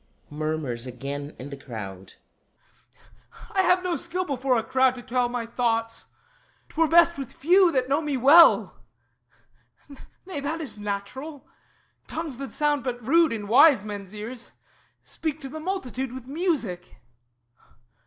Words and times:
[Murmurs 0.31 0.87
again 0.87 1.35
in 1.37 1.51
the 1.51 1.55
crowd.] 1.55 2.13
I 3.51 3.61
have 3.61 3.83
no 3.83 3.95
skill 3.95 4.25
before 4.25 4.57
a 4.57 4.63
crowd 4.63 4.95
to 4.95 5.03
tell 5.03 5.29
My 5.29 5.45
thoughts. 5.45 6.07
'Twere 6.69 6.87
best 6.87 7.19
with 7.19 7.31
few, 7.31 7.71
that 7.71 7.87
know 7.87 8.01
me 8.01 8.17
well. 8.17 8.81
Nay 10.25 10.39
that 10.39 10.59
is 10.59 10.75
natural; 10.75 11.45
tongues 12.07 12.37
that 12.39 12.51
sound 12.51 12.83
but 12.83 13.05
rude 13.05 13.31
In 13.31 13.47
wise 13.47 13.83
men's 13.83 14.11
ears, 14.15 14.53
speak 15.03 15.39
to 15.41 15.49
the 15.49 15.59
multitude 15.59 16.11
With 16.13 16.25
music. 16.25 16.97